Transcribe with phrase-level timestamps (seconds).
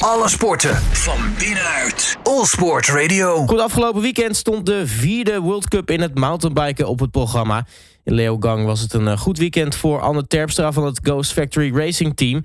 [0.00, 2.16] Alle sporten van binnenuit.
[2.22, 3.46] All Sport Radio.
[3.46, 7.66] Goed, afgelopen weekend stond de vierde World Cup in het mountainbiken op het programma.
[8.04, 11.76] In Leogang was het een eh, goed weekend voor Anne Terpstra van het Ghost Factory
[11.76, 12.36] Racing Team.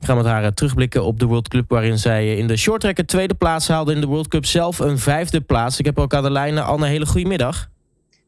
[0.00, 1.68] Ik ga met haar eh, terugblikken op de World Cup...
[1.68, 3.92] waarin zij eh, in de shorttrack een tweede plaats haalde...
[3.94, 5.78] in de World Cup zelf een vijfde plaats.
[5.78, 6.58] Ik heb ook aan de lijn.
[6.58, 7.68] Anne, hele goede middag.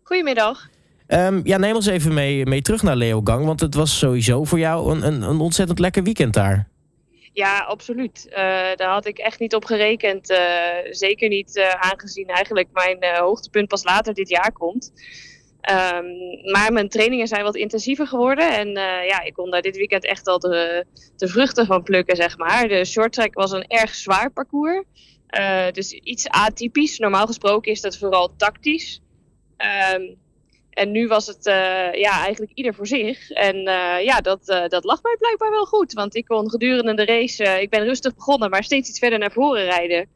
[0.02, 0.68] Goedemiddag.
[1.08, 3.44] Um, ja, neem ons even mee, mee terug naar Leogang...
[3.44, 6.70] want het was sowieso voor jou een, een, een ontzettend lekker weekend daar.
[7.32, 8.26] Ja, absoluut.
[8.28, 8.36] Uh,
[8.74, 10.30] daar had ik echt niet op gerekend.
[10.30, 10.38] Uh,
[10.90, 14.92] zeker niet uh, aangezien eigenlijk mijn hoogtepunt pas later dit jaar komt.
[15.70, 18.56] Um, maar mijn trainingen zijn wat intensiever geworden.
[18.56, 18.68] En
[19.06, 22.68] ja, ik kon daar dit weekend echt al de, de vruchten van plukken, zeg maar.
[22.68, 24.84] De short track was een erg zwaar parcours.
[25.72, 26.98] dus iets atypisch.
[26.98, 29.00] Normaal gesproken is dat vooral tactisch.
[29.94, 30.16] Um,
[30.72, 31.54] en nu was het uh,
[31.92, 33.30] ja, eigenlijk ieder voor zich.
[33.30, 35.92] En uh, ja, dat, uh, dat lag mij blijkbaar wel goed.
[35.92, 39.32] Want ik kon gedurende de race, ik ben rustig begonnen, maar steeds iets verder naar
[39.32, 40.06] voren rijden.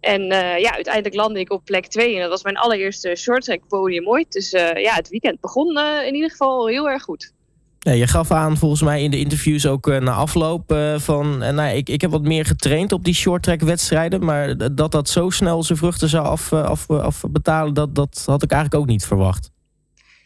[0.00, 0.22] En
[0.60, 2.14] ja, uiteindelijk landde ik op plek 2.
[2.14, 4.32] En dat was mijn allereerste shorttrack podium ooit.
[4.32, 7.32] Dus ja, het weekend begon in ieder geval heel erg goed.
[7.78, 11.38] Je gaf aan volgens mij in de interviews ook na afloop van...
[11.38, 14.24] nou, ik, ik heb wat meer getraind op die shorttrack wedstrijden...
[14.24, 17.74] maar dat dat zo snel zijn vruchten zou af, af, afbetalen...
[17.74, 19.50] Dat, dat had ik eigenlijk ook niet verwacht.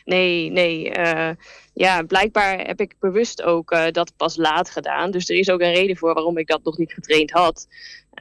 [0.05, 0.98] Nee, nee.
[0.98, 1.30] Uh,
[1.72, 5.11] ja, blijkbaar heb ik bewust ook uh, dat pas laat gedaan.
[5.11, 7.66] Dus er is ook een reden voor waarom ik dat nog niet getraind had.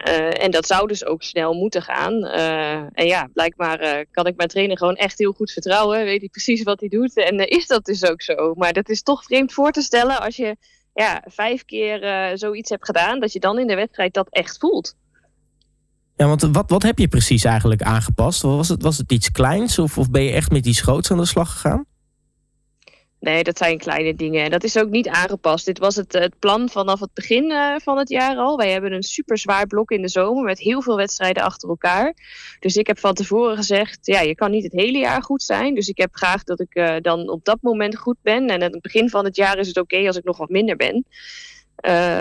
[0.08, 2.24] Uh, en dat zou dus ook snel moeten gaan.
[2.94, 6.04] en ja, blijkbaar kan ik mijn trainer gewoon echt heel goed vertrouwen.
[6.04, 7.18] Weet hij precies wat hij doet.
[7.18, 8.54] En is dat dus ook zo.
[8.54, 10.58] Maar dat is toch vreemd voor te stellen als je
[10.94, 13.20] ja, vijf keer zoiets hebt gedaan.
[13.20, 14.96] Dat je dan in de wedstrijd dat echt voelt.
[16.16, 18.42] Ja, want wat, wat heb je precies eigenlijk aangepast?
[18.42, 21.18] Was het, was het iets kleins of, of ben je echt met iets groots aan
[21.18, 21.86] de slag gegaan?
[23.24, 24.44] Nee, dat zijn kleine dingen.
[24.44, 25.66] En dat is ook niet aangepast.
[25.66, 28.58] Dit was het, het plan vanaf het begin uh, van het jaar al.
[28.58, 32.14] Wij hebben een super zwaar blok in de zomer met heel veel wedstrijden achter elkaar.
[32.60, 35.76] Dus ik heb van tevoren gezegd, ja, je kan niet het hele jaar goed zijn.
[35.76, 38.48] Dus ik heb graag dat ik uh, dan op dat moment goed ben.
[38.48, 40.76] En aan het begin van het jaar is het oké als ik nog wat minder
[40.76, 41.06] ben.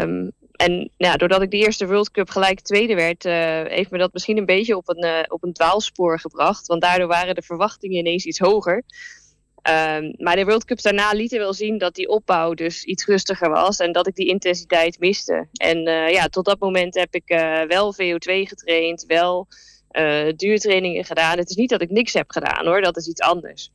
[0.01, 3.33] Um, en ja, doordat ik de eerste World Cup gelijk tweede werd, uh,
[3.65, 6.67] heeft me dat misschien een beetje op een, uh, op een dwaalspoor gebracht.
[6.67, 8.83] Want daardoor waren de verwachtingen ineens iets hoger.
[9.69, 13.51] Um, maar de World Cups daarna lieten wel zien dat die opbouw dus iets rustiger
[13.51, 15.49] was en dat ik die intensiteit miste.
[15.53, 17.29] En uh, ja, tot dat moment heb ik
[17.69, 19.47] wel VO2 getraind, wel
[20.37, 21.39] duurtrainingen gedaan.
[21.39, 23.71] Het is niet dat ik niks heb gedaan hoor, dat is iets anders.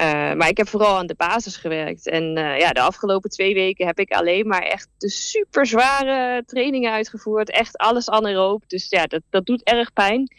[0.00, 2.08] Uh, maar ik heb vooral aan de basis gewerkt.
[2.08, 6.42] En uh, ja, de afgelopen twee weken heb ik alleen maar echt de super zware
[6.46, 7.50] trainingen uitgevoerd.
[7.50, 8.68] Echt alles anaeroop.
[8.68, 10.34] Dus ja, dat, dat doet erg pijn.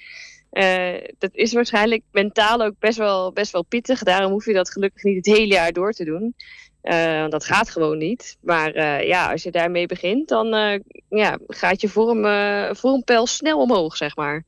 [0.51, 4.03] Uh, dat is waarschijnlijk mentaal ook best wel, best wel pittig.
[4.03, 6.35] Daarom hoef je dat gelukkig niet het hele jaar door te doen.
[7.19, 8.37] want dat gaat gewoon niet.
[8.41, 10.47] Maar ja, als je daarmee begint, dan
[11.09, 12.25] ja, gaat je vorm,
[12.75, 14.43] vormpeil snel omhoog, zeg maar.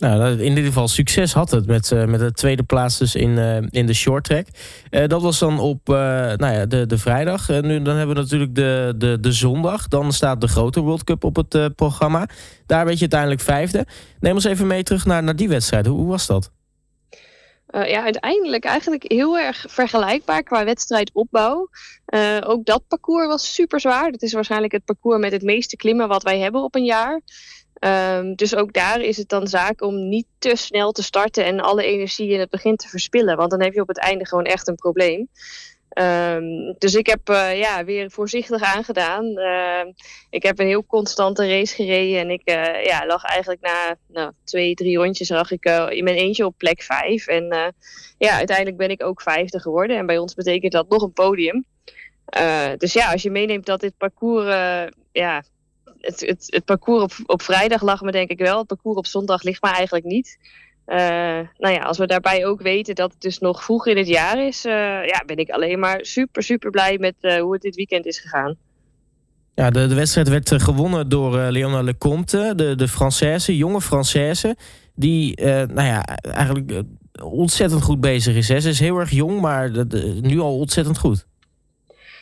[0.00, 3.30] Nou, in ieder geval succes had het met, uh, met de tweede plaats dus in,
[3.30, 4.46] uh, in de short track.
[4.90, 7.48] Uh, dat was dan op nou ja, de, de vrijdag.
[7.48, 9.88] nu, dan hebben we natuurlijk de, de, de zondag.
[9.88, 12.28] Dan staat de grote World Cup op het programma.
[12.66, 13.86] Daar werd je uiteindelijk vijfde.
[14.20, 15.86] Neem ons even mee terug naar, naar die wedstrijd.
[15.86, 16.50] Hoe, hoe was dat?
[17.72, 21.68] ja, uiteindelijk eigenlijk heel erg vergelijkbaar qua wedstrijdopbouw.
[22.40, 24.10] ook dat parcours was super zwaar.
[24.10, 27.20] Dat is waarschijnlijk het parcours met het meeste klimmen wat wij hebben op een jaar.
[27.80, 31.60] Um, dus ook daar is het dan zaak om niet te snel te starten en
[31.60, 33.36] alle energie in het begin te verspillen.
[33.36, 35.28] Want dan heb je op het einde gewoon echt een probleem.
[35.98, 39.24] Um, dus ik heb uh, ja, weer voorzichtig aangedaan.
[39.38, 39.92] Uh,
[40.30, 42.20] ik heb een heel constante race gereden.
[42.20, 46.04] En ik uh, ja, lag eigenlijk na nou, twee, drie rondjes lag ik eh, in
[46.04, 47.26] mijn eentje op plek vijf.
[47.26, 47.74] En
[48.18, 49.96] ja, uiteindelijk ben ik ook vijfde geworden.
[49.96, 51.64] En bij ons betekent dat nog een podium.
[52.76, 54.46] dus ja, als je meeneemt dat dit parcours
[55.12, 55.42] ja,
[56.00, 58.58] het, het, parcours op, op vrijdag lag me denk ik wel.
[58.58, 60.38] Het parcours op zondag ligt me eigenlijk niet.
[60.86, 60.96] Uh,
[61.56, 64.46] nou ja, als we daarbij ook weten dat het dus nog vroeg in het jaar
[64.46, 64.72] is, uh,
[65.06, 68.18] ja, ben ik alleen maar super, super blij met uh, hoe het dit weekend is
[68.18, 68.56] gegaan.
[69.54, 74.50] Ja, de, de wedstrijd werd gewonnen door Leona Lecomte, de, de Française, jonge Française,
[74.94, 76.82] die nou ja, eigenlijk
[77.22, 78.46] ontzettend goed bezig is.
[78.46, 79.70] Ze is heel erg jong, maar
[80.20, 81.26] nu al ontzettend goed.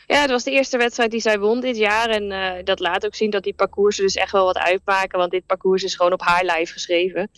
[0.09, 2.09] Ja, het was de eerste wedstrijd die zij won dit jaar.
[2.09, 5.19] En uh, dat laat ook zien dat die parcoursen dus echt wel wat uitmaken.
[5.19, 7.29] Want dit parcours is gewoon op high life geschreven.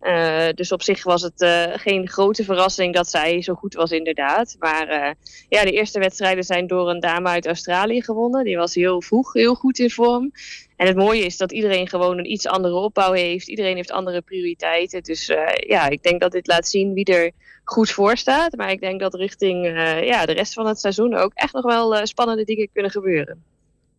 [0.00, 3.90] Uh, dus op zich was het uh, geen grote verrassing dat zij zo goed was,
[3.90, 4.56] inderdaad.
[4.58, 5.16] Maar
[5.48, 8.44] ja, de eerste wedstrijden zijn door een dame uit Australië gewonnen.
[8.44, 10.32] Die was heel vroeg, heel goed in vorm.
[10.76, 13.48] En het mooie is dat iedereen gewoon een iets andere opbouw heeft.
[13.48, 15.02] Iedereen heeft andere prioriteiten.
[15.02, 15.26] Dus
[15.66, 17.30] ja, ik denk dat dit laat zien wie er
[17.64, 18.56] goed voor staat.
[18.56, 19.66] Maar ik denk dat richting
[20.04, 23.49] ja, de rest van het seizoen ook echt nog wel spannende dingen kunnen gebeuren.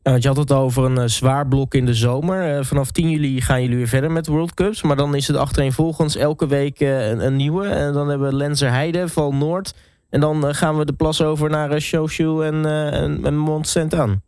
[0.04, 2.66] Want je had het over een zwaar blok in de zomer.
[2.66, 4.82] vanaf 10 juli gaan jullie weer verder met World Cups.
[4.82, 7.68] Maar dan is het achtereenvolgens elke week een, een, nieuwe.
[7.68, 9.74] En dan hebben we Lenzerheide, Val Noord.
[10.10, 14.20] En dan gaan we de plas over naar uh, en, en, en Mont Saint-Anne.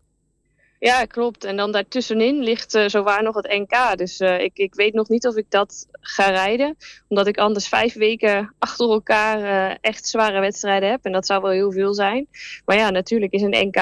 [0.83, 1.43] Ja, klopt.
[1.43, 3.97] En dan daartussenin ligt uh, zowaar nog het NK.
[3.97, 6.75] Dus uh, ik, ik weet nog niet of ik dat ga rijden.
[7.07, 10.99] Omdat ik anders vijf weken achter elkaar uh, echt zware wedstrijden heb.
[11.03, 12.27] En dat zou wel heel veel zijn.
[12.65, 13.81] Maar ja, natuurlijk is een NK,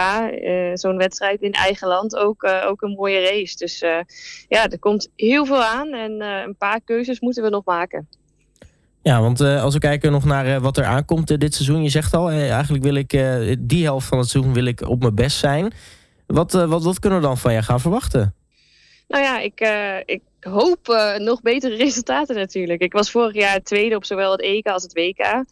[0.77, 3.57] zo'n wedstrijd in eigen land, ook, ook een mooie race.
[3.57, 3.79] Dus
[4.47, 5.93] ja, er komt heel veel aan.
[5.93, 8.07] En een paar keuzes moeten we nog maken.
[9.01, 11.83] Ja, want als we kijken nog naar wat er aankomt dit seizoen.
[11.83, 13.09] Je zegt al, eigenlijk wil ik
[13.59, 15.73] die helft van het seizoen wil ik op mijn best zijn.
[16.31, 18.35] Wat, uh, wat, wat kunnen we dan van je gaan verwachten?
[19.07, 22.81] Nou ja, ik, uh, ik hoop uh, nog betere resultaten natuurlijk.
[22.81, 25.43] Ik was vorig jaar tweede op zowel het EK als het WK.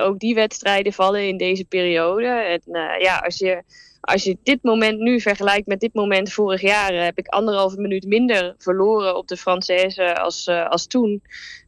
[0.00, 2.26] ook die wedstrijden vallen in deze periode.
[2.26, 2.60] En
[2.98, 3.62] ja, als je,
[4.00, 8.06] als je dit moment nu vergelijkt met dit moment vorig jaar, heb ik anderhalve minuut
[8.06, 11.22] minder verloren op de Française als, als toen.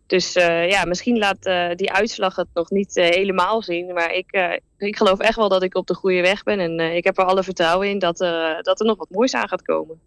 [0.07, 3.93] Dus uh, ja, misschien laat uh, die uitslag het nog niet uh, helemaal zien.
[3.95, 6.59] Maar ik, ik geloof echt wel dat ik op de goede weg ben.
[6.59, 9.49] En ik heb er alle vertrouwen in dat, er dat er nog wat moois aan
[9.49, 10.01] gaat komen.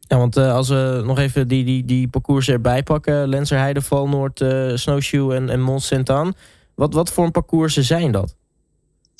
[0.00, 3.28] Ja, want als we nog even die, die, die parcours erbij pakken.
[3.28, 4.44] Lenzerheide, Valnoord,
[4.74, 6.32] Snowshoe en, en Mont Saint-Anne.
[6.74, 8.36] Wat, wat voor een parcours zijn dat?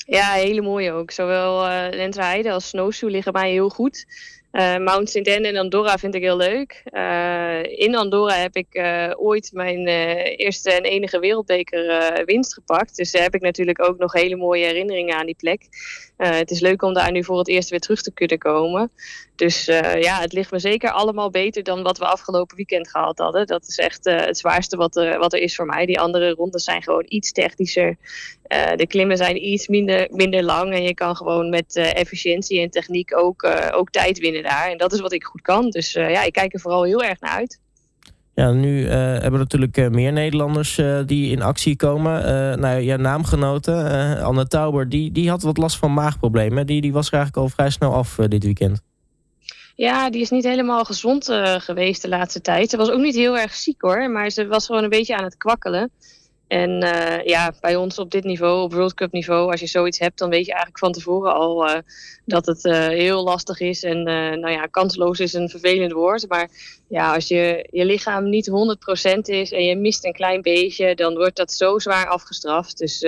[0.05, 1.11] Ja, hele mooie ook.
[1.11, 4.05] Zowel uh, Lenzerheide als Snowshoe liggen mij heel goed.
[4.53, 5.27] Uh, Mount St.
[5.27, 6.83] Anne en Andorra vind ik heel leuk.
[6.91, 12.95] Uh, in Andorra heb ik uh, ooit mijn eerste en enige wereldbeker winst gepakt.
[12.95, 15.67] Dus daar heb ik natuurlijk ook nog hele mooie herinneringen aan die plek.
[16.17, 18.91] het is leuk om daar nu voor het eerst weer terug te kunnen komen.
[19.35, 19.65] Dus
[19.99, 23.47] ja, het ligt me zeker allemaal beter dan wat we afgelopen weekend gehad hadden.
[23.47, 25.85] Dat is echt het zwaarste wat er, wat er is voor mij.
[25.85, 27.97] Die andere rondes zijn gewoon iets technischer.
[28.75, 30.73] de klimmen zijn iets minder, minder lang.
[30.73, 34.71] En je kan gewoon met efficiëntie en techniek ook, ook tijd winnen daar.
[34.71, 35.69] En dat is wat ik goed kan.
[35.69, 37.59] Dus uh, ja, ik kijk er vooral heel erg naar uit.
[38.35, 42.21] Ja, nu uh, hebben we natuurlijk uh, meer Nederlanders die in actie komen.
[42.59, 46.65] nou, ja, naamgenoten, Anne Tauber, die, die had wat last van maagproblemen.
[46.65, 48.81] Die, die was er eigenlijk al vrij snel af dit weekend.
[49.75, 51.25] Ja, die is niet helemaal gezond
[51.57, 52.69] geweest de laatste tijd.
[52.69, 55.23] Ze was ook niet heel erg ziek hoor, maar ze was gewoon een beetje aan
[55.23, 55.91] het kwakkelen.
[56.53, 59.99] En uh, ja, bij ons op dit niveau, op World Cup niveau, als je zoiets
[59.99, 61.77] hebt, dan weet je eigenlijk van tevoren al uh,
[62.25, 63.83] dat het uh, heel lastig is.
[63.83, 66.27] En nou ja, kansloos is een vervelend woord.
[66.27, 66.49] Maar
[66.87, 71.15] ja, als je, je lichaam niet 100% is en je mist een klein beetje, dan
[71.15, 72.77] wordt dat zo zwaar afgestraft.
[72.77, 73.01] Dus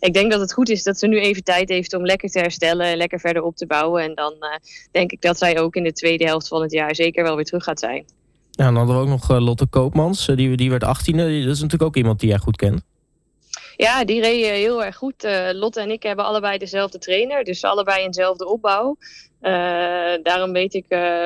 [0.00, 2.38] ik denk dat het goed is dat ze nu even tijd heeft om lekker te
[2.38, 4.02] herstellen en lekker verder op te bouwen.
[4.02, 4.34] En dan
[4.90, 7.44] denk ik dat zij ook in de tweede helft van het jaar zeker wel weer
[7.44, 8.17] terug gaat zijn.
[8.58, 10.28] Ja, dan hadden we ook nog eh, Lotte Koopmans.
[10.28, 11.16] Eh, die, die werd 18e.
[11.16, 12.82] Dat is natuurlijk ook iemand die jij goed kent.
[13.76, 15.24] Ja, die reed heel erg goed.
[15.24, 17.44] Uh, Lotte en ik hebben allebei dezelfde trainer.
[17.44, 18.96] Dus allebei eenzelfde opbouw.
[20.22, 20.84] Daarom weet ik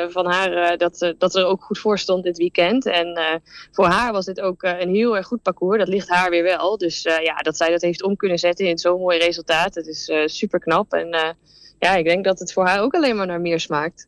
[0.08, 2.86] van haar dat, dat er ook goed voor stond dit weekend.
[2.86, 3.40] En
[3.70, 5.78] voor haar was dit ook een heel erg goed parcours.
[5.78, 6.78] Dat ligt haar weer wel.
[6.78, 9.74] Dus ja, dat zij dat heeft om kunnen zetten in zo'n mooi resultaat.
[9.74, 10.92] Dat is super knap.
[10.92, 11.36] En
[11.78, 14.06] ja, ik denk dat het voor haar ook alleen maar naar meer smaakt.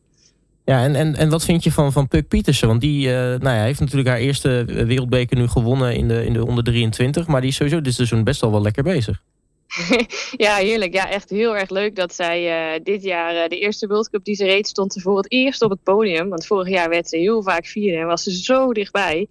[0.65, 2.67] Ja, en, en, en wat vind je van, van Puk Pietersen?
[2.67, 6.33] Want die uh, nou ja, heeft natuurlijk haar eerste wereldbeker nu gewonnen in de, in
[6.33, 7.27] de onder 23.
[7.27, 9.21] Maar die is sowieso dit seizoen best wel wel lekker bezig.
[10.45, 10.93] ja, heerlijk.
[10.93, 14.23] Ja, echt heel erg leuk dat zij uh, dit jaar uh, de eerste World Cup
[14.23, 16.29] die ze reed, stond voor het eerst op het podium.
[16.29, 19.27] Want vorig jaar werd ze heel vaak vierde en was ze zo dichtbij.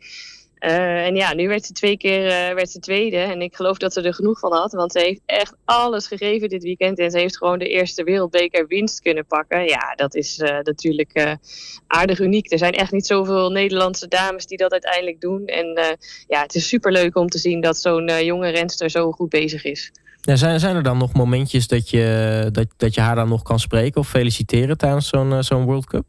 [0.64, 3.17] Uh, en ja, nu werd ze twee keer uh, werd ze tweede.
[3.17, 4.72] En ik geloof dat ze er genoeg van had.
[4.72, 6.98] Want ze heeft echt alles gegeven dit weekend.
[6.98, 9.65] En ze heeft gewoon de eerste wereldbeker winst kunnen pakken.
[9.65, 11.36] Ja, dat is uh, natuurlijk
[11.86, 12.53] aardig uniek.
[12.53, 15.46] Er zijn echt niet zoveel Nederlandse dames die dat uiteindelijk doen.
[15.46, 15.96] En
[16.29, 19.65] ja, het is super leuk om te zien dat zo'n jonge renster zo goed bezig
[19.65, 19.93] is.
[20.20, 23.60] Zijn, zijn er dan nog momentjes dat je, dat, dat je haar dan nog kan
[23.60, 26.05] spreken of feliciteren tijdens zo'n zo'n World Cup?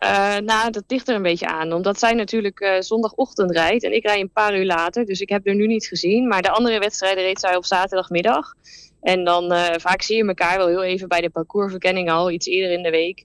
[0.00, 1.72] Uh, nou, dat ligt er een beetje aan.
[1.72, 5.06] Omdat zij natuurlijk uh, zondagochtend rijdt en ik rij een paar uur later.
[5.06, 6.28] Dus ik heb er nu niet gezien.
[6.28, 8.54] Maar de andere wedstrijden reed zij op zaterdagmiddag.
[9.00, 12.46] En dan uh, vaak zie je elkaar wel heel even bij de parcoursverkenning al, iets
[12.46, 13.24] eerder in de week.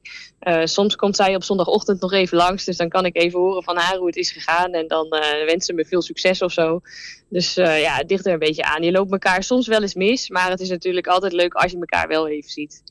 [0.64, 2.66] soms komt zij op zondagochtend nog even langs.
[2.66, 4.74] Dus dan kan ik even horen van haar hoe het is gegaan.
[4.74, 5.10] En dan
[5.46, 6.82] wensen ze me veel succes of zo.
[7.30, 8.84] Dus ja, het er een beetje aan.
[8.84, 10.30] Je loopt elkaar soms wel eens mis.
[10.30, 12.84] Maar het is natuurlijk altijd leuk als je elkaar wel even ziet.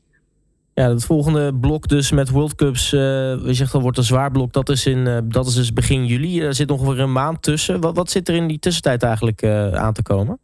[0.80, 3.00] Ja, het volgende blok dus met World Cups, uh,
[3.44, 6.06] je zegt al wordt een zwaar blok, dat is, in, uh, dat is dus begin
[6.06, 6.42] juli.
[6.42, 7.80] Er zit ongeveer een maand tussen.
[7.80, 10.38] Wat, wat zit er in die tussentijd eigenlijk uh, aan te komen?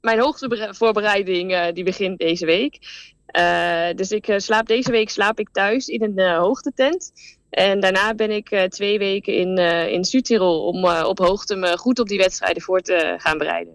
[0.00, 2.78] Mijn hoogtevoorbereiding die begint deze week.
[3.96, 7.12] dus ik slaap deze week slaap ik thuis in een hoogtetent.
[7.50, 9.58] En daarna ben ik twee weken in,
[9.88, 13.74] in Südtirol om op hoogte me goed op die wedstrijden voor te gaan bereiden.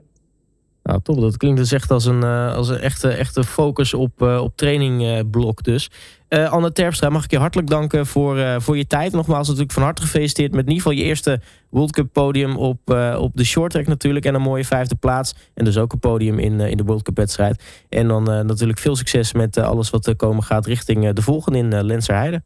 [0.85, 1.21] Nou, top.
[1.21, 4.57] Dat klinkt dus echt als een, uh, als een echte, echte focus op, uh, op
[4.57, 5.89] trainingblok dus.
[6.29, 9.11] Uh, Anne Terpstra, mag ik je hartelijk danken voor, uh, voor je tijd.
[9.11, 12.79] Nogmaals natuurlijk van harte gefeliciteerd met in ieder geval je eerste World Cup podium op,
[12.85, 14.25] uh, op de short track natuurlijk.
[14.25, 15.35] En een mooie vijfde plaats.
[15.53, 17.63] En dus ook een podium in, in de World Cup wedstrijd.
[17.89, 21.83] En dan natuurlijk veel succes met alles wat er komen gaat richting de volgende in
[21.85, 22.43] Lenzerheide.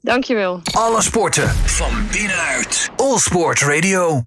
[0.00, 0.60] Dankjewel.
[0.72, 2.90] Alle sporten van binnenuit.
[2.96, 4.18] All Sport Radio.